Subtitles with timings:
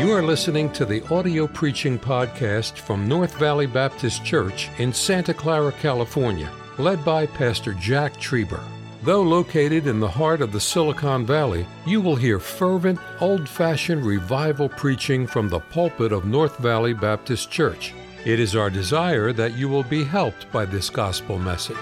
[0.00, 5.34] You are listening to the audio preaching podcast from North Valley Baptist Church in Santa
[5.34, 8.62] Clara, California, led by Pastor Jack Trieber.
[9.02, 14.06] Though located in the heart of the Silicon Valley, you will hear fervent, old fashioned
[14.06, 17.92] revival preaching from the pulpit of North Valley Baptist Church.
[18.24, 21.76] It is our desire that you will be helped by this gospel message.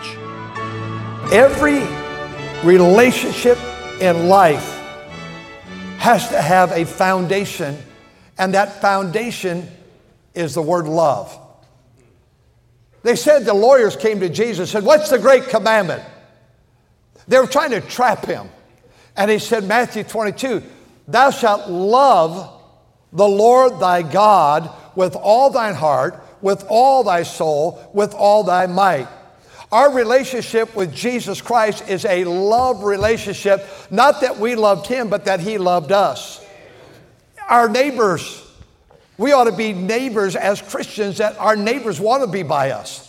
[1.32, 1.87] Every
[2.69, 3.59] relationship
[4.00, 4.74] in life
[5.98, 7.78] has to have a foundation,
[8.38, 9.69] and that foundation
[10.34, 11.37] is the word love.
[13.02, 16.02] They said the lawyers came to Jesus and said, What's the great commandment?
[17.27, 18.48] They were trying to trap him.
[19.16, 20.62] And he said, Matthew 22,
[21.09, 22.55] Thou shalt love
[23.12, 28.66] the Lord thy God with all thine heart, with all thy soul, with all thy
[28.66, 29.09] might.
[29.70, 35.27] Our relationship with Jesus Christ is a love relationship, not that we loved him, but
[35.27, 36.45] that he loved us.
[37.49, 38.45] Our neighbors,
[39.16, 43.09] we ought to be neighbors as Christians that our neighbors want to be by us.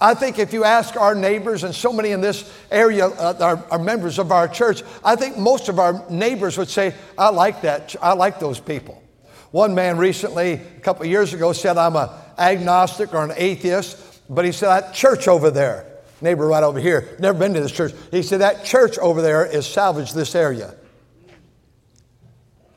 [0.00, 3.64] I think if you ask our neighbors, and so many in this area uh, are,
[3.70, 7.62] are, members of our church, I think most of our neighbors would say, I like
[7.62, 7.94] that.
[8.00, 9.02] I like those people.
[9.50, 14.20] One man recently, a couple of years ago, said, I'm an agnostic or an atheist,
[14.30, 15.86] but he said, that church over there,
[16.22, 17.92] neighbor right over here, never been to this church.
[18.10, 20.74] He said, that church over there is salvaged this area.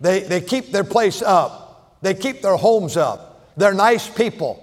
[0.04, 4.60] They, they keep their place up, they keep their homes up, they're nice people.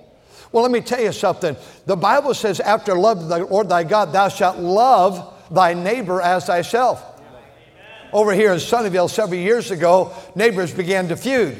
[0.52, 1.56] Well, let me tell you something.
[1.86, 6.44] The Bible says, after love the Lord thy God, thou shalt love thy neighbor as
[6.44, 7.02] thyself.
[8.12, 11.56] Over here in Sunnyvale several years ago, neighbors began to feud.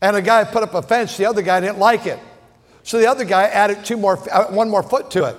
[0.00, 2.18] And a guy put up a fence, the other guy didn't like it.
[2.82, 5.36] So the other guy added two more, uh, one more foot to it.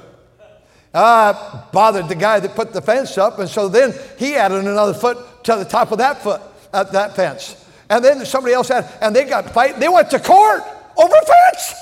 [0.94, 4.94] Uh, bothered the guy that put the fence up, and so then he added another
[4.94, 6.40] foot to the top of that foot,
[6.72, 7.62] uh, that fence.
[7.94, 9.80] And then somebody else had, and they got fight.
[9.80, 10.64] They went to court
[10.98, 11.76] over fence.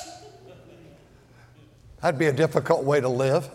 [2.02, 3.50] That'd be a difficult way to live.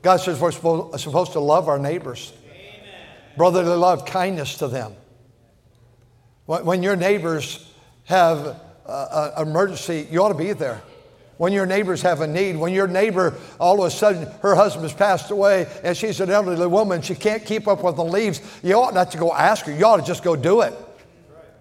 [0.00, 2.32] God says we're supposed to love our neighbors.
[3.36, 4.94] Brotherly love, kindness to them.
[6.44, 7.68] When your neighbors
[8.04, 10.80] have an emergency, you ought to be there.
[11.36, 14.84] When your neighbors have a need, when your neighbor, all of a sudden, her husband
[14.84, 18.40] has passed away and she's an elderly woman, she can't keep up with the leaves,
[18.62, 19.76] you ought not to go ask her.
[19.76, 20.72] You ought to just go do it.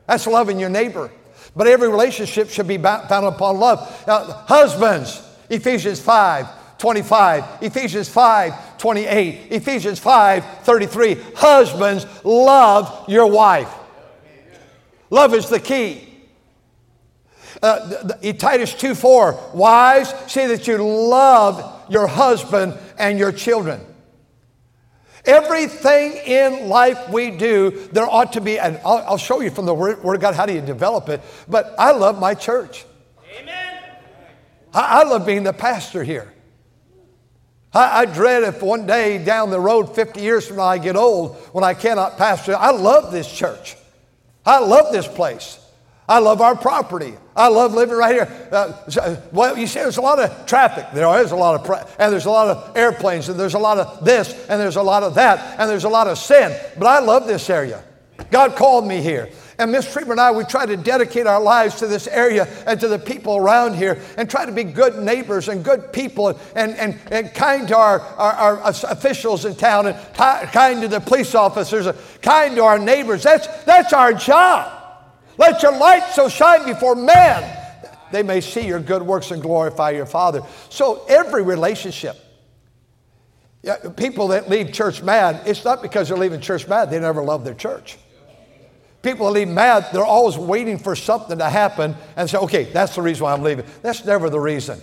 [0.08, 1.12] That's loving your neighbor.
[1.56, 4.04] But every relationship should be founded upon love.
[4.08, 11.18] Now, husbands, Ephesians 5 25, Ephesians 5 28, Ephesians 5 33.
[11.36, 13.74] Husbands, love your wife.
[15.10, 16.02] Love is the key.
[17.62, 23.32] Uh, the, the, Titus 2 4, wives, say that you love your husband and your
[23.32, 23.80] children.
[25.26, 29.66] Everything in life we do, there ought to be, and I'll, I'll show you from
[29.66, 32.86] the Word, Word of God how do you develop it, but I love my church.
[34.74, 36.32] I, I love being the pastor here.
[37.74, 40.96] I, I, dread if one day down the road, 50 years from now, I get
[40.96, 42.56] old when I cannot pastor.
[42.56, 43.76] I love this church.
[44.46, 45.60] I love this place.
[46.08, 47.16] I love our property.
[47.36, 48.50] I love living right here.
[48.52, 50.86] Uh, well, you see, there's a lot of traffic.
[50.94, 53.60] There is a lot of, pra- and there's a lot of airplanes, and there's a
[53.60, 56.58] lot of this, and there's a lot of that, and there's a lot of sin.
[56.78, 57.84] But I love this area.
[58.32, 59.30] God called me here.
[59.58, 62.80] And Miss Trieber and I, we try to dedicate our lives to this area and
[62.82, 66.76] to the people around here and try to be good neighbors and good people and,
[66.76, 71.00] and, and kind to our, our, our officials in town and t- kind to the
[71.00, 73.24] police officers and kind to our neighbors.
[73.24, 74.85] That's, that's our job.
[75.38, 77.62] Let your light so shine before men.
[78.12, 80.42] They may see your good works and glorify your Father.
[80.70, 82.16] So every relationship,
[83.98, 87.44] people that leave church mad, it's not because they're leaving church mad, they never love
[87.44, 87.98] their church.
[89.02, 92.96] People that leave mad, they're always waiting for something to happen and say, okay, that's
[92.96, 93.66] the reason why I'm leaving.
[93.82, 94.82] That's never the reason.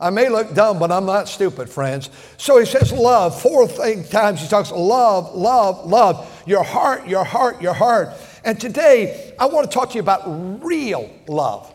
[0.00, 2.10] I may look dumb, but I'm not stupid, friends.
[2.36, 3.40] So he says love.
[3.40, 6.42] Four times he talks love, love, love.
[6.46, 8.10] Your heart, your heart, your heart.
[8.48, 10.22] And today, I want to talk to you about
[10.64, 11.70] real love.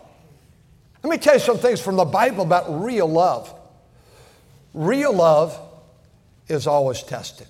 [1.04, 3.54] Let me tell you some things from the Bible about real love.
[4.74, 5.56] Real love
[6.48, 7.46] is always tested.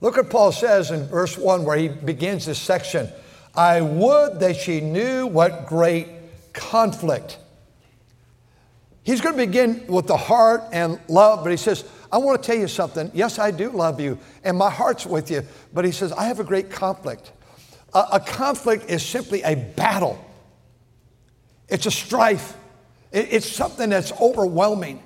[0.00, 3.08] Look what Paul says in verse 1 where he begins this section.
[3.52, 6.06] I would that she knew what great
[6.52, 7.36] conflict.
[9.02, 12.46] He's going to begin with the heart and love, but he says, I want to
[12.46, 13.10] tell you something.
[13.14, 15.42] Yes, I do love you, and my heart's with you,
[15.72, 17.32] but he says, I have a great conflict.
[17.94, 20.22] A, a conflict is simply a battle,
[21.68, 22.54] it's a strife,
[23.10, 25.02] it, it's something that's overwhelming.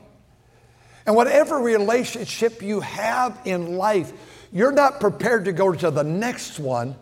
[1.07, 4.13] And whatever relationship you have in life,
[4.53, 6.97] you're not prepared to go to the next one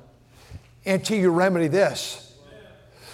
[0.85, 2.21] until you remedy this.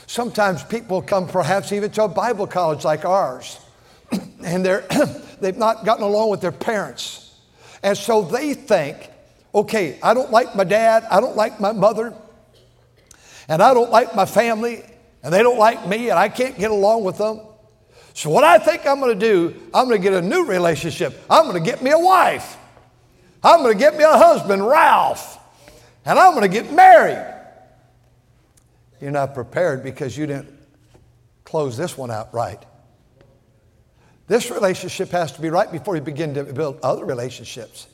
[0.08, 3.60] Sometimes people come perhaps even to a Bible college like ours,
[4.44, 4.84] and they're,
[5.40, 7.34] they've not gotten along with their parents.
[7.82, 9.10] And so they think,
[9.54, 12.14] okay, I don't like my dad, I don't like my mother,
[13.48, 14.84] and I don't like my family,
[15.22, 17.40] and they don't like me, and I can't get along with them.
[18.12, 21.19] So, what I think I'm going to do, I'm going to get a new relationship.
[21.31, 22.56] I'm going to get me a wife.
[23.42, 25.38] I'm going to get me a husband, Ralph,
[26.04, 27.26] and I'm going to get married.
[29.00, 30.52] You're not prepared because you didn't
[31.44, 32.62] close this one out right.
[34.30, 37.88] This relationship has to be right before you begin to build other relationships.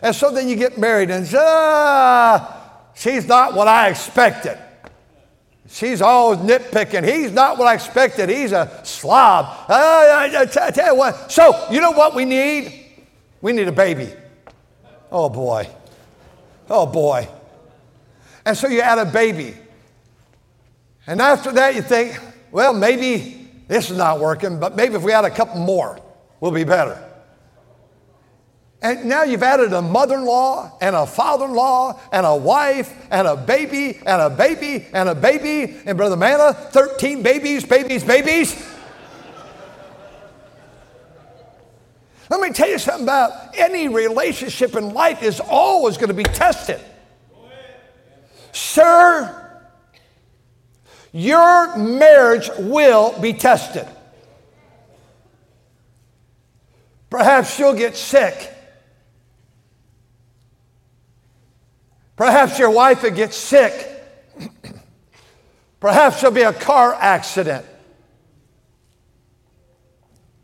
[0.00, 4.56] And so then you get married and, ah, she's not what I expected.
[5.68, 7.06] She's always nitpicking.
[7.06, 8.30] He's not what I expected.
[8.30, 9.44] He's a slob.
[9.68, 11.30] I, I tell you what.
[11.30, 12.86] So, you know what we need?
[13.42, 14.14] We need a baby.
[15.10, 15.68] Oh boy.
[16.70, 17.28] Oh boy.
[18.46, 19.54] And so you add a baby.
[21.06, 22.18] And after that, you think,
[22.50, 23.41] well, maybe
[23.72, 25.98] this is not working, but maybe if we add a couple more,
[26.40, 27.02] we'll be better.
[28.82, 32.36] And now you've added a mother in law and a father in law and a
[32.36, 35.74] wife and a baby and a baby and a baby.
[35.86, 38.62] And Brother Manna, 13 babies, babies, babies.
[42.28, 46.24] Let me tell you something about any relationship in life is always going to be
[46.24, 46.80] tested.
[48.52, 49.41] Sir,
[51.12, 53.86] your marriage will be tested.
[57.10, 58.50] Perhaps you'll get sick.
[62.16, 63.88] Perhaps your wife will get sick.
[65.80, 67.66] Perhaps there'll be a car accident.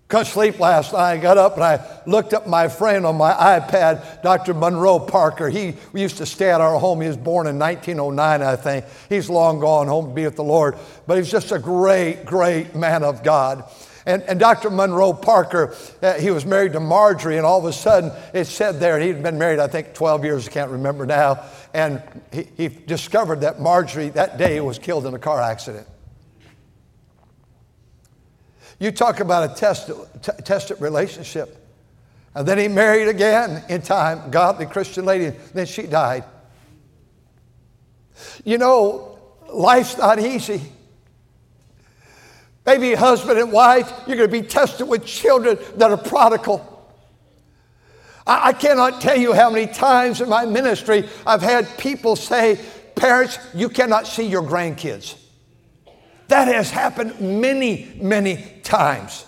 [0.08, 1.12] Couldn't sleep last night.
[1.12, 4.54] I got up and I looked up my friend on my iPad, Dr.
[4.54, 5.50] Monroe Parker.
[5.50, 7.02] He we used to stay at our home.
[7.02, 8.86] He was born in 1909, I think.
[9.10, 10.78] He's long gone home to be with the Lord.
[11.06, 13.70] But he's just a great, great man of God.
[14.06, 14.70] And, and Dr.
[14.70, 18.80] Monroe Parker, uh, he was married to Marjorie, and all of a sudden it said
[18.80, 21.44] there, he'd been married, I think, 12 years, I can't remember now,
[21.74, 22.02] and
[22.32, 25.86] he, he discovered that Marjorie that day was killed in a car accident.
[28.78, 29.74] You talk about a
[30.22, 31.56] t- tested relationship.
[32.34, 36.24] And then he married again in time, godly Christian lady, then she died.
[38.44, 39.18] You know,
[39.52, 40.60] life's not easy.
[42.64, 46.92] Maybe husband and wife, you're going to be tested with children that are prodigal.
[48.26, 52.60] I, I cannot tell you how many times in my ministry I've had people say,
[52.94, 55.16] Parents, you cannot see your grandkids.
[56.28, 59.24] That has happened many, many times.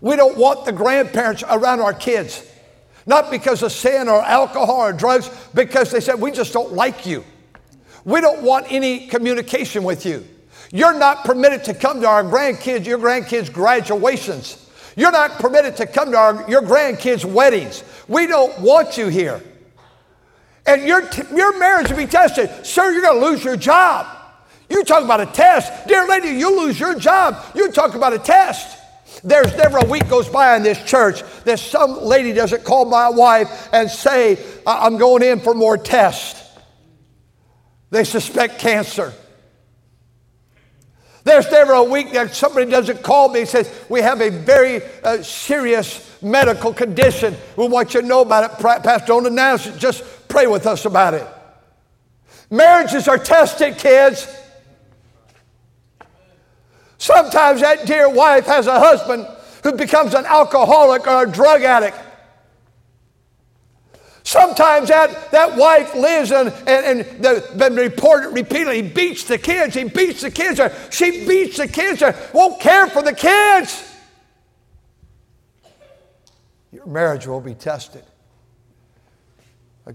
[0.00, 2.48] We don't want the grandparents around our kids.
[3.06, 7.06] Not because of sin or alcohol or drugs, because they said, we just don't like
[7.06, 7.24] you.
[8.04, 10.26] We don't want any communication with you.
[10.72, 14.68] You're not permitted to come to our grandkids, your grandkids' graduations.
[14.96, 17.84] You're not permitted to come to our, your grandkids' weddings.
[18.08, 19.42] We don't want you here.
[20.66, 22.66] And your, t- your marriage will be tested.
[22.66, 24.06] Sir, you're going to lose your job.
[24.72, 25.86] You talk about a test.
[25.86, 27.36] Dear lady, you lose your job.
[27.54, 28.78] You talk about a test.
[29.22, 33.10] There's never a week goes by in this church that some lady doesn't call my
[33.10, 36.40] wife and say, I'm going in for more tests.
[37.90, 39.12] They suspect cancer.
[41.24, 44.80] There's never a week that somebody doesn't call me and says, We have a very
[45.04, 47.36] uh, serious medical condition.
[47.56, 48.82] We want you to know about it.
[48.82, 51.26] Pastor, announce it, just pray with us about it.
[52.50, 54.26] Marriages are tested, kids.
[57.02, 59.26] Sometimes that dear wife has a husband
[59.64, 61.98] who becomes an alcoholic or a drug addict.
[64.22, 69.36] Sometimes that, that wife lives and, and, and the, been reported repeatedly, he beats the
[69.36, 73.92] kids, he beats the kids, Or she beats the kids, won't care for the kids.
[76.70, 78.04] Your marriage will be tested.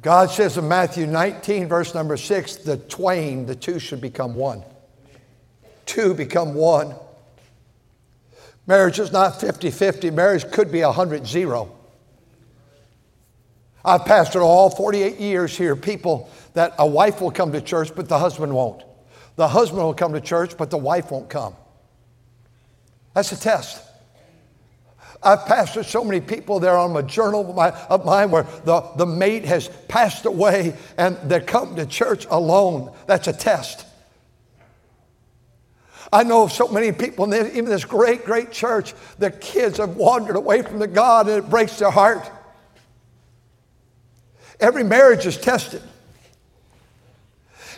[0.02, 4.62] God says in Matthew 19, verse number 6, the twain, the two should become one.
[5.88, 6.94] Two become one.
[8.68, 11.74] Marriage is not 50 50, marriage could be 100 0.
[13.84, 18.10] I've pastored all 48 years here people that a wife will come to church, but
[18.10, 18.84] the husband won't.
[19.38, 21.56] The husband will come to church, but the wife won't come.
[23.14, 23.84] That's a test.
[25.24, 29.46] I've pastored so many people there on my journal of mine where the, the mate
[29.46, 32.94] has passed away and they come to church alone.
[33.08, 33.87] That's a test.
[36.12, 39.96] I know so many people in this, even this great, great church, the kids have
[39.98, 42.30] wandered away from the God and it breaks their heart.
[44.60, 45.82] Every marriage is tested.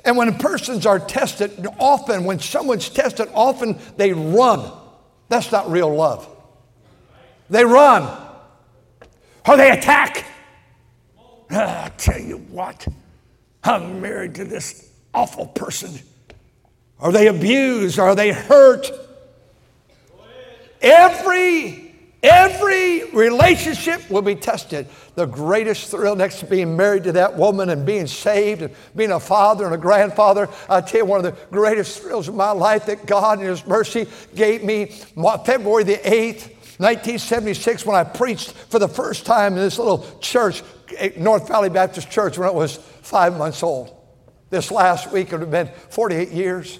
[0.05, 4.71] And when persons are tested, often, when someone's tested, often they run.
[5.27, 6.27] That's not real love.
[7.49, 8.27] They run
[9.47, 10.25] or they attack.
[11.49, 12.87] I tell you what,
[13.63, 15.99] I'm married to this awful person.
[16.99, 17.99] Are they abused?
[17.99, 18.91] Are they hurt?
[20.81, 21.89] Every
[22.21, 24.87] Every relationship will be tested.
[25.15, 29.11] The greatest thrill next to being married to that woman and being saved and being
[29.11, 30.49] a father and a grandfather.
[30.69, 33.65] I tell you, one of the greatest thrills of my life that God in His
[33.65, 34.87] mercy gave me
[35.45, 40.61] February the 8th, 1976, when I preached for the first time in this little church,
[40.97, 43.95] eh, North Valley Baptist Church, when I was five months old.
[44.49, 46.79] This last week, it would have been 48 years.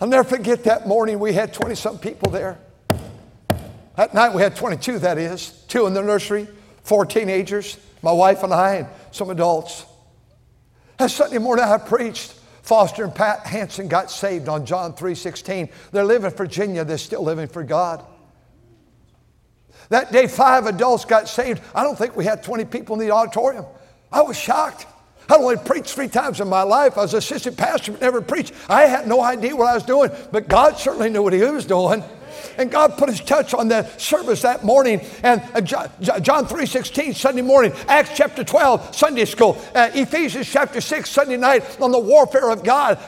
[0.00, 1.18] I'll never forget that morning.
[1.18, 2.58] We had 20 some people there.
[3.96, 6.46] That night we had 22, that is, two in the nursery,
[6.82, 9.86] four teenagers, my wife and I, and some adults.
[10.98, 12.34] That Sunday morning I preached.
[12.62, 15.70] Foster and Pat Hanson got saved on John 3:16.
[15.92, 18.04] They live in Virginia, they're still living for God.
[19.88, 21.62] That day, five adults got saved.
[21.74, 23.64] I don't think we had 20 people in the auditorium.
[24.12, 24.86] I was shocked.
[25.28, 26.96] I'd only preached three times in my life.
[26.96, 28.52] I was assistant pastor, but never preached.
[28.68, 31.66] I had no idea what I was doing, but God certainly knew what He was
[31.66, 32.02] doing.
[32.58, 35.00] And God put his touch on the service that morning.
[35.22, 37.72] And uh, John, John 3.16, Sunday morning.
[37.88, 39.62] Acts chapter 12, Sunday school.
[39.74, 42.98] Uh, Ephesians chapter 6, Sunday night on the warfare of God.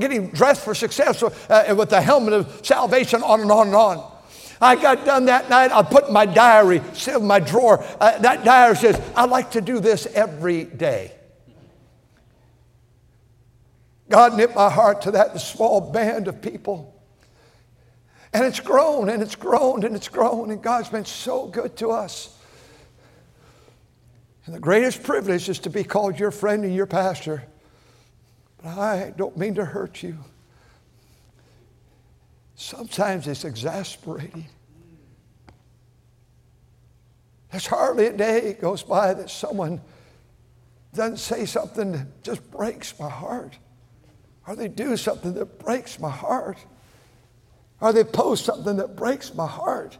[0.00, 4.12] Getting dressed for success uh, with the helmet of salvation on and on and on.
[4.60, 5.72] I got done that night.
[5.72, 7.84] I put my diary, in my drawer.
[8.00, 11.12] Uh, that diary says, I like to do this every day.
[14.14, 16.94] God knit my heart to that small band of people
[18.32, 21.90] and it's grown and it's grown and it's grown, and God's been so good to
[21.90, 22.36] us.
[24.46, 27.42] And the greatest privilege is to be called your friend and your pastor.
[28.62, 30.16] But I don't mean to hurt you.
[32.54, 34.46] Sometimes it's exasperating.
[37.50, 39.80] There's hardly a day goes by that someone
[40.94, 43.58] doesn't say something that just breaks my heart,
[44.46, 46.58] or they do something that breaks my heart
[47.80, 49.98] or they post something that breaks my heart.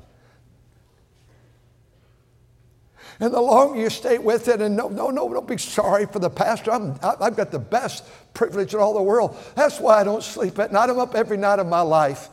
[3.20, 6.18] And the longer you stay with it, and no, no, no, don't be sorry for
[6.18, 6.72] the pastor.
[6.72, 9.36] I'm, I've got the best privilege in all the world.
[9.54, 10.90] That's why I don't sleep at night.
[10.90, 12.28] I'm up every night of my life.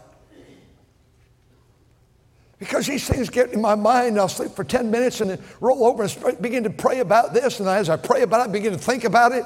[2.58, 5.84] Because these things get in my mind, I'll sleep for 10 minutes and then roll
[5.84, 7.60] over and begin to pray about this.
[7.60, 9.44] And as I pray about it, I begin to think about it.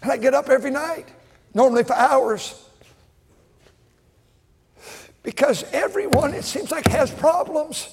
[0.00, 1.08] And I get up every night,
[1.54, 2.58] normally for hours.
[5.22, 7.88] Because everyone, it seems like, has problems.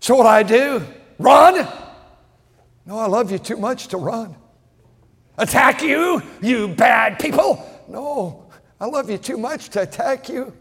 [0.00, 0.82] So, what I do?
[1.18, 1.68] Run?
[2.86, 4.34] No, I love you too much to run.
[5.36, 7.66] Attack you, you bad people?
[7.88, 10.52] No, I love you too much to attack you.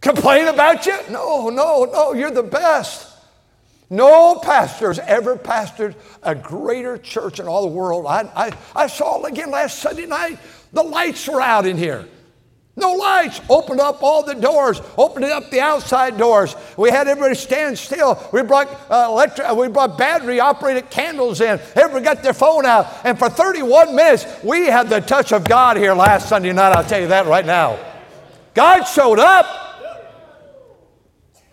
[0.00, 0.96] Complain about you?
[1.10, 3.07] No, no, no, you're the best.
[3.90, 8.06] No pastor has ever pastored a greater church in all the world.
[8.06, 8.52] I, I,
[8.84, 10.38] I saw it again last Sunday night.
[10.72, 12.06] The lights were out in here.
[12.76, 13.40] No lights.
[13.48, 14.80] Opened up all the doors.
[14.96, 16.54] Opened up the outside doors.
[16.76, 18.22] We had everybody stand still.
[18.32, 19.50] We brought uh, electric.
[19.56, 21.58] We brought battery operated candles in.
[21.74, 22.86] Everybody got their phone out.
[23.04, 26.76] And for 31 minutes, we had the touch of God here last Sunday night.
[26.76, 27.78] I'll tell you that right now.
[28.54, 29.46] God showed up.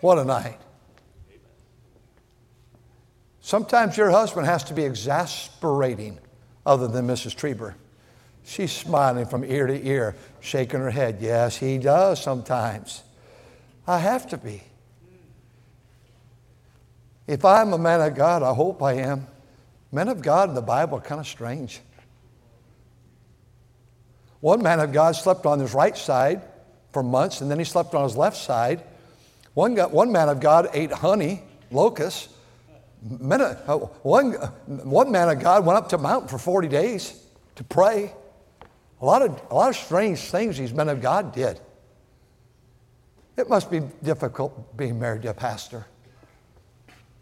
[0.00, 0.58] What a night.
[3.46, 6.18] Sometimes your husband has to be exasperating,
[6.66, 7.32] other than Mrs.
[7.32, 7.74] Trieber.
[8.42, 11.18] She's smiling from ear to ear, shaking her head.
[11.20, 13.04] Yes, he does sometimes.
[13.86, 14.64] I have to be.
[17.28, 19.28] If I'm a man of God, I hope I am.
[19.92, 21.78] Men of God in the Bible are kind of strange.
[24.40, 26.42] One man of God slept on his right side
[26.92, 28.82] for months, and then he slept on his left side.
[29.54, 32.30] One, got, one man of God ate honey, locusts,
[33.08, 33.54] Men, uh,
[34.02, 34.32] one,
[34.66, 37.22] one man of God went up to a mountain for 40 days
[37.54, 38.12] to pray.
[39.00, 41.60] A lot, of, a lot of strange things these men of God did.
[43.36, 45.86] It must be difficult being married to a pastor.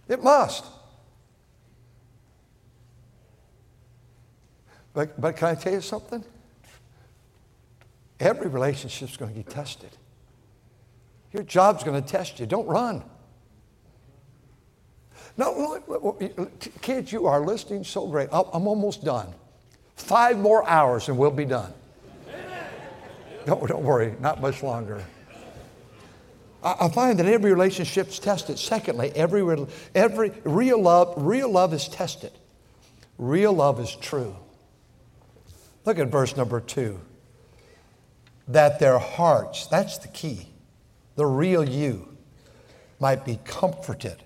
[0.08, 0.64] It must.
[4.92, 6.24] But, but can I tell you something?
[8.20, 9.90] Every relationship is going to be tested.
[11.32, 12.46] Your job's going to test you.
[12.46, 13.02] Don't run.
[15.36, 15.80] No,
[16.80, 18.28] kids, you are listening so great.
[18.32, 19.28] I'm almost done.
[19.96, 21.72] Five more hours and we'll be done.
[23.46, 25.04] Don't, don't worry, not much longer.
[26.62, 28.58] I find that every relationship is tested.
[28.58, 32.32] Secondly, every, every real love, real love is tested.
[33.18, 34.34] Real love is true.
[35.84, 37.00] Look at verse number two.
[38.48, 40.48] That their hearts, that's the key,
[41.16, 42.16] the real you,
[42.98, 44.23] might be comforted.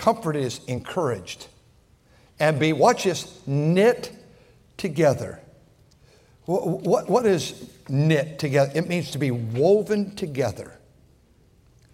[0.00, 1.46] Comfort is encouraged.
[2.38, 4.10] And be, watch this, knit
[4.78, 5.40] together.
[6.46, 8.72] What, what, what is knit together?
[8.74, 10.72] It means to be woven together.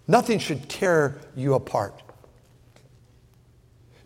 [0.07, 2.01] Nothing should tear you apart.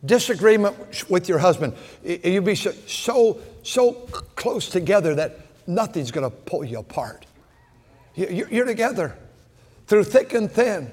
[0.03, 3.93] Disagreement with your husband, you'd be so, so, so
[4.35, 7.27] close together that nothing's going to pull you apart.
[8.15, 9.15] You're together
[9.85, 10.91] through thick and thin.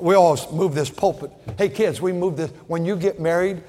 [0.00, 1.30] We always move this pulpit.
[1.58, 2.50] Hey, kids, we move this.
[2.66, 3.62] When you get married,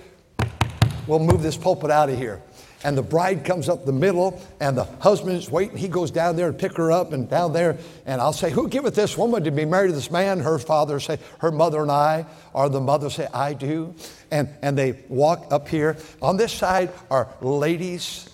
[1.07, 2.41] we'll move this pulpit out of here
[2.83, 5.77] and the bride comes up the middle, and the husband is waiting.
[5.77, 8.67] He goes down there and pick her up, and down there, and I'll say, "Who
[8.67, 11.91] giveth this woman to be married to this man?" Her father say, "Her mother and
[11.91, 13.93] I," or the mother say, "I do,"
[14.31, 15.97] and and they walk up here.
[16.21, 18.27] On this side are ladies.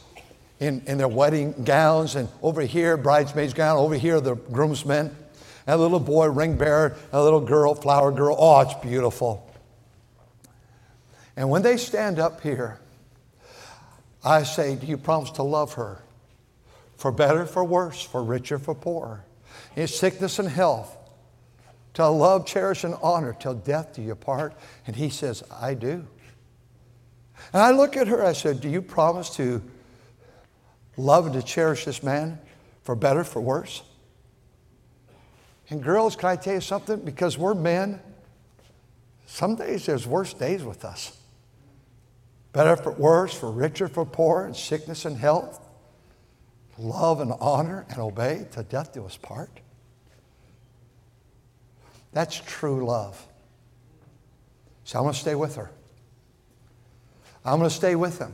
[0.60, 5.16] In, in their wedding gowns, and over here, bridesmaid's gown, over here, the groomsmen,
[5.68, 8.36] a little boy, ring bearer, a little girl, flower girl.
[8.40, 9.44] Oh, it's beautiful.
[11.36, 12.80] And when they stand up here,
[14.24, 16.02] I say, Do you promise to love her?
[16.96, 19.24] For better, for worse, for richer, for poorer,
[19.76, 20.98] in sickness and health,
[21.94, 24.54] to love, cherish, and honor till death do you part?
[24.88, 26.08] And he says, I do.
[27.54, 29.62] And I look at her, I said, Do you promise to
[30.96, 32.40] love and to cherish this man
[32.84, 33.84] for better, for worse?
[35.70, 37.00] And girls, can I tell you something?
[37.00, 38.00] Because we're men,
[39.26, 41.18] some days there's worse days with us
[42.58, 45.64] better for worse, for richer for poor, in sickness and health,
[46.80, 49.52] love and honor and obey to death do us part.
[52.14, 53.24] That's true love.
[54.86, 55.70] So I'm going to stay with her.
[57.46, 58.34] I'm going to stay with him.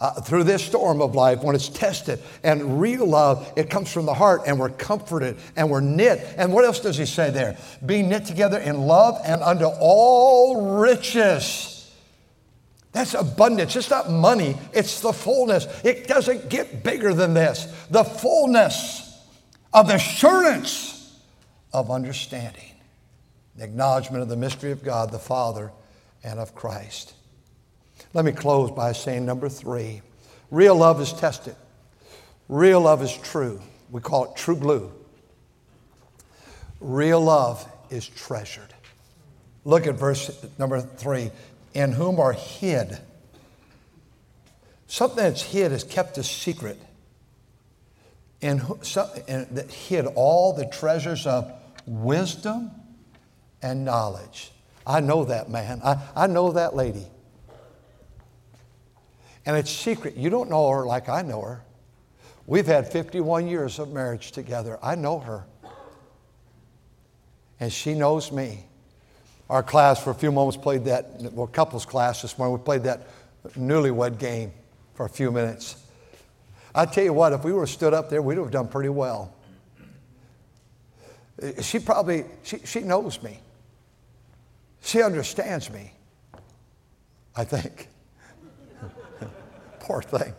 [0.00, 4.06] Uh, through this storm of life, when it's tested, and real love, it comes from
[4.06, 6.26] the heart, and we're comforted and we're knit.
[6.38, 7.58] And what else does he say there?
[7.84, 11.80] Being knit together in love and unto all riches
[12.92, 13.76] that's abundance.
[13.76, 15.66] It's not money, it's the fullness.
[15.84, 17.66] It doesn't get bigger than this.
[17.90, 19.06] The fullness
[19.72, 21.18] of assurance
[21.72, 22.74] of understanding,
[23.56, 25.70] the acknowledgement of the mystery of God the Father
[26.24, 27.14] and of Christ.
[28.14, 30.02] Let me close by saying number three
[30.50, 31.56] real love is tested,
[32.48, 33.60] real love is true.
[33.90, 34.92] We call it true blue.
[36.80, 38.72] Real love is treasured.
[39.64, 41.30] Look at verse number three
[41.74, 42.98] in whom are hid.
[44.86, 46.80] Something that's hid is kept a secret.
[48.42, 51.52] And, that hid all the treasures of
[51.86, 52.70] wisdom
[53.62, 54.50] and knowledge.
[54.86, 55.80] I know that man.
[55.84, 57.06] I, I know that lady.
[59.46, 60.16] And it's secret.
[60.16, 61.62] You don't know her like I know her.
[62.46, 64.78] We've had 51 years of marriage together.
[64.82, 65.44] I know her.
[67.58, 68.64] And she knows me
[69.50, 72.84] our class for a few moments played that, well, couples class this morning, we played
[72.84, 73.08] that
[73.58, 74.52] newlywed game
[74.94, 75.76] for a few minutes.
[76.72, 79.34] I tell you what, if we were stood up there, we'd have done pretty well.
[81.60, 83.40] She probably, she, she knows me.
[84.82, 85.94] She understands me,
[87.34, 87.88] I think.
[89.90, 90.32] Poor thing.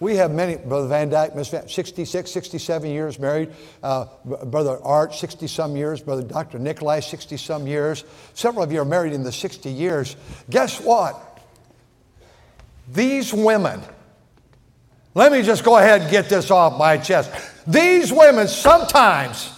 [0.00, 3.52] We have many, Brother Van Dyke, Miss Van, 66, 67 years married.
[3.80, 6.00] Uh, Brother Art, 60 some years.
[6.00, 6.58] Brother Dr.
[6.58, 8.02] Nikolai, 60 some years.
[8.34, 10.16] Several of you are married in the 60 years.
[10.50, 11.40] Guess what?
[12.92, 13.80] These women,
[15.14, 17.30] let me just go ahead and get this off my chest.
[17.68, 19.52] These women sometimes,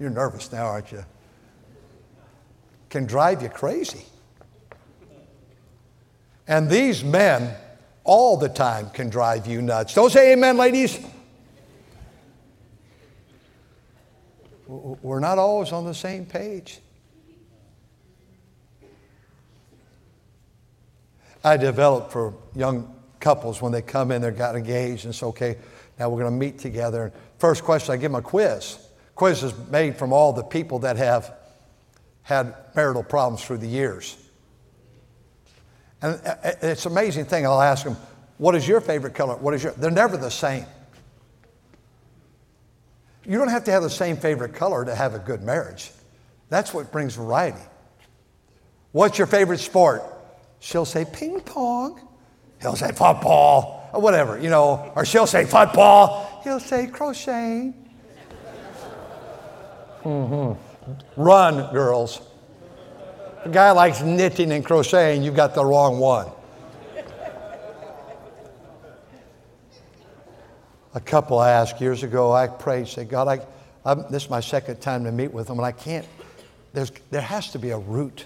[0.00, 1.04] you're nervous now, aren't you?
[2.90, 4.04] Can drive you crazy.
[6.46, 7.56] And these men,
[8.04, 9.94] all the time can drive you nuts.
[9.94, 10.98] Don't say amen, ladies.
[14.66, 16.80] We're not always on the same page.
[21.42, 25.58] I develop for young couples when they come in, they got engaged, and it's okay,
[25.98, 27.12] now we're going to meet together.
[27.38, 28.78] First question, I give them a quiz.
[29.14, 31.34] Quiz is made from all the people that have
[32.22, 34.16] had marital problems through the years.
[36.04, 37.46] And uh, uh, it's an amazing thing.
[37.46, 37.96] I'll ask them,
[38.36, 39.36] what is your favorite color?
[39.36, 40.66] What is your, they're never the same.
[43.24, 45.90] You don't have to have the same favorite color to have a good marriage.
[46.50, 47.62] That's what brings variety.
[48.92, 50.02] What's your favorite sport?
[50.60, 52.06] She'll say ping pong.
[52.60, 56.42] He'll say football or whatever, you know, or she'll say football.
[56.44, 57.72] he'll say crocheting.
[60.02, 60.52] Mm-hmm.
[61.16, 62.20] Run, girls.
[63.44, 66.28] A guy likes knitting and crocheting, you've got the wrong one.
[70.94, 73.40] A couple I asked years ago, I prayed, said, God, I,
[73.84, 76.06] I'm, this is my second time to meet with them, and I can't,
[76.72, 78.24] there's, there has to be a root.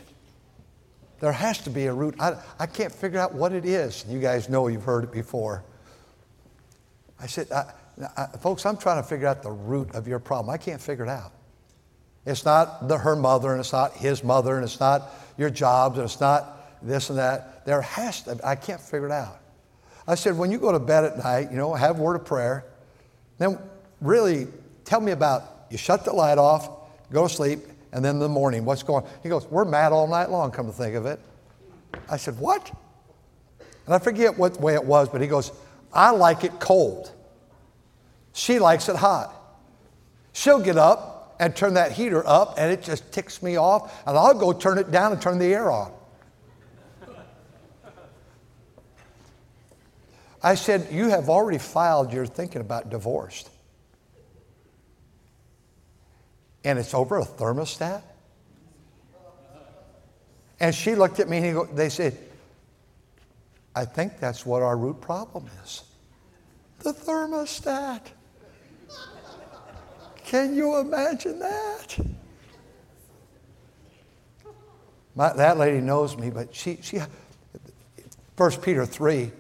[1.19, 2.15] There has to be a root.
[2.21, 4.05] I, I can't figure out what it is.
[4.07, 5.65] You guys know you've heard it before.
[7.19, 7.73] I said, I,
[8.17, 10.55] I, folks, I'm trying to figure out the root of your problem.
[10.55, 11.33] I can't figure it out.
[12.27, 15.99] It's not the, her mother, and it's not his mother, and it's not your jobs,
[15.99, 17.65] and it's not this and that.
[17.65, 19.41] There has to, I can't figure it out.
[20.07, 22.25] I said, when you go to bed at night, you know, have a word of
[22.25, 22.65] prayer,
[23.39, 23.59] then
[24.01, 24.47] really
[24.85, 26.71] tell me about you shut the light off,
[27.13, 27.61] go to sleep,
[27.93, 29.11] and then in the morning, what's going on?
[29.23, 31.21] He goes, We're mad all night long, come to think of it.
[32.11, 32.71] I said, What?
[33.87, 35.53] And I forget what way it was, but he goes,
[35.93, 37.11] I like it cold.
[38.33, 39.35] She likes it hot.
[40.33, 41.08] She'll get up
[41.39, 44.79] and turn that heater up, and it just ticks me off, and I'll go turn
[44.79, 45.93] it down and turn the air on.
[50.43, 53.51] I said, You have already filed your thinking about divorced.
[56.65, 58.03] And it's over a thermostat?
[60.61, 62.19] And she looked at me and go, they said,
[63.75, 65.85] I think that's what our root problem is.
[66.81, 68.03] The thermostat.
[70.29, 71.99] Can you imagine that?
[75.15, 77.01] My, that lady knows me, but she, she,
[78.37, 79.33] 1 Peter 3,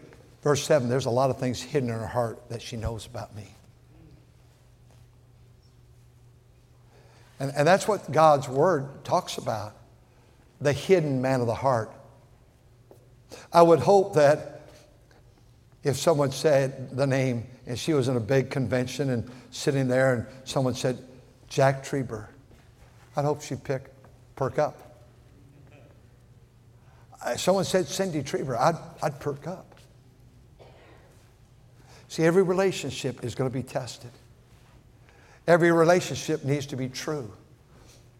[0.42, 3.36] verse 7, there's a lot of things hidden in her heart that she knows about
[3.36, 3.54] me.
[7.38, 9.76] And, and that's what God's word talks about
[10.58, 11.92] the hidden man of the heart.
[13.52, 14.62] I would hope that
[15.84, 20.14] if someone said the name and she was in a big convention and sitting there
[20.14, 20.98] and someone said,
[21.48, 22.26] Jack Trieber,
[23.14, 23.84] I'd hope she'd pick,
[24.36, 24.80] perk up.
[27.36, 29.74] Someone said Cindy Trieber, I'd, I'd perk up.
[32.08, 34.12] See, every relationship is going to be tested.
[35.46, 37.30] Every relationship needs to be true.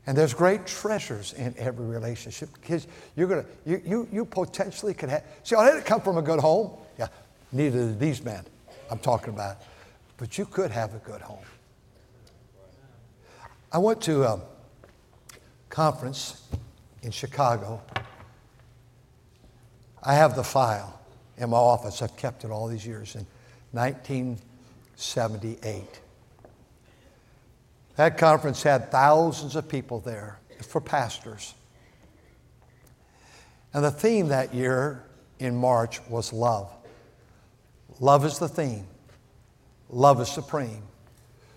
[0.06, 5.08] And there's great treasures in every relationship because you're gonna, you, you, you potentially could
[5.08, 5.24] have.
[5.42, 6.72] See, oh, I didn't come from a good home.
[6.98, 7.08] Yeah,
[7.52, 8.44] neither did these men
[8.90, 9.58] I'm talking about.
[10.16, 11.44] But you could have a good home.
[13.70, 14.40] I went to a
[15.68, 16.42] conference
[17.02, 17.82] in Chicago.
[20.02, 21.00] I have the file
[21.36, 22.02] in my office.
[22.02, 23.26] I've kept it all these years in
[23.72, 26.00] 1978.
[27.96, 31.52] That conference had thousands of people there for pastors.
[33.74, 35.04] And the theme that year
[35.38, 36.70] in March was love.
[38.00, 38.86] Love is the theme.
[39.90, 40.82] Love is supreme.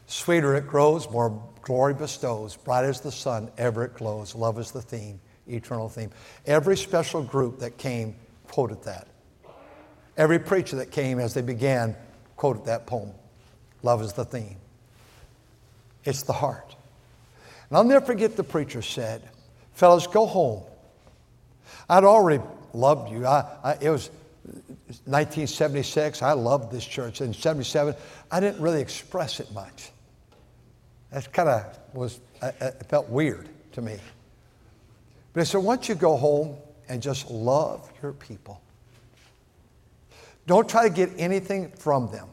[0.08, 2.56] Sweeter it grows, more glory bestows.
[2.58, 4.36] Bright as the sun, ever it glows.
[4.36, 6.12] Love is the theme, eternal theme.
[6.46, 8.16] Every special group that came
[8.48, 9.08] quoted that.
[10.18, 11.96] Every preacher that came as they began
[12.36, 13.12] quoted that poem.
[13.84, 14.58] Love is the theme.
[16.04, 16.76] It's the heart.
[17.70, 19.22] And I'll never forget the preacher said,
[19.74, 20.64] Fellas, go home.
[21.90, 23.26] I'd already loved you.
[23.26, 24.10] I, I, it was
[24.44, 26.22] 1976.
[26.22, 27.22] I loved this church.
[27.22, 27.96] In 77,
[28.32, 29.92] I didn't really express it much.
[31.12, 33.98] That kind of was, it felt weird to me.
[35.34, 36.58] But I said, once you go home
[36.90, 38.62] and just love your people,
[40.48, 42.28] don't try to get anything from them.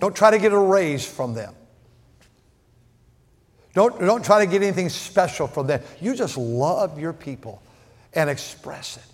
[0.00, 1.54] Don't try to get a raise from them.
[3.74, 5.82] Don't, don't try to get anything special from them.
[6.00, 7.60] You just love your people
[8.12, 9.13] and express it.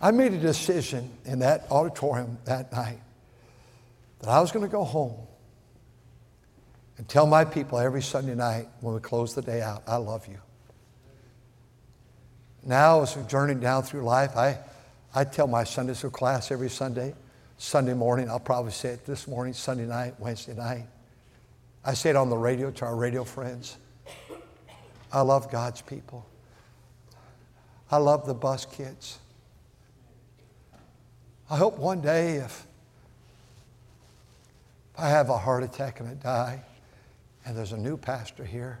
[0.00, 3.00] I made a decision in that auditorium that night
[4.20, 5.16] that I was going to go home
[6.98, 10.26] and tell my people every Sunday night when we close the day out, I love
[10.26, 10.38] you.
[12.62, 14.58] Now, as we journey down through life, I,
[15.14, 17.14] I tell my Sunday school class every Sunday,
[17.58, 20.86] Sunday morning, I'll probably say it this morning, Sunday night, Wednesday night.
[21.84, 23.76] I say it on the radio to our radio friends.
[25.12, 26.26] I love God's people.
[27.90, 29.20] I love the bus kids.
[31.48, 32.66] I hope one day if
[34.98, 36.62] I have a heart attack and I die,
[37.44, 38.80] and there's a new pastor here,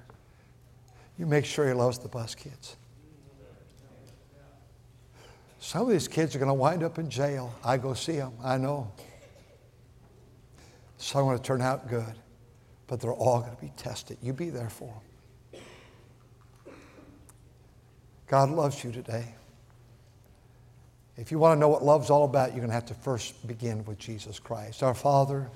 [1.18, 2.76] you make sure he loves the bus kids.
[5.60, 7.54] Some of these kids are going to wind up in jail.
[7.64, 8.90] I go see them, I know.
[10.98, 12.14] Some are going to turn out good
[12.86, 14.18] but they're all going to be tested.
[14.22, 14.92] You be there for
[15.52, 15.62] them.
[18.28, 19.34] God loves you today.
[21.18, 23.46] If you want to know what love's all about, you're going to have to first
[23.46, 24.82] begin with Jesus Christ.
[24.82, 25.48] Our Father,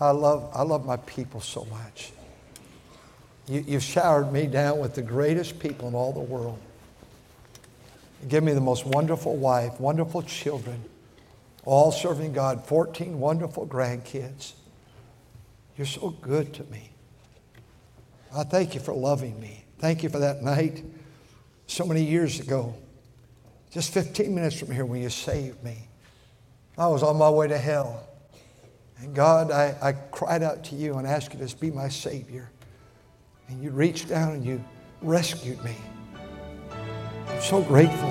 [0.00, 2.12] I love, I love my people so much.
[3.46, 6.58] You, you've showered me down with the greatest people in all the world.
[8.28, 10.84] Give me the most wonderful wife, wonderful children,
[11.64, 14.52] all serving God, 14 wonderful grandkids.
[15.76, 16.90] You're so good to me.
[18.34, 19.64] I thank you for loving me.
[19.78, 20.84] Thank you for that night
[21.66, 22.74] so many years ago,
[23.70, 25.76] just 15 minutes from here when you saved me.
[26.76, 28.08] I was on my way to hell.
[28.98, 32.50] And God, I, I cried out to you and asked you to be my Savior.
[33.48, 34.62] And you reached down and you
[35.02, 35.74] rescued me.
[37.28, 38.10] I'm so grateful.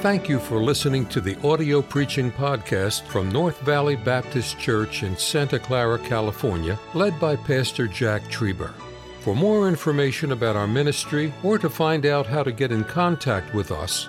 [0.00, 5.16] Thank you for listening to the audio preaching podcast from North Valley Baptist Church in
[5.16, 8.72] Santa Clara, California, led by Pastor Jack Trieber.
[9.20, 13.54] For more information about our ministry or to find out how to get in contact
[13.54, 14.08] with us,